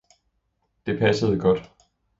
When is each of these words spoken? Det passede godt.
Det 0.85 0.99
passede 0.99 1.37
godt. 1.39 1.71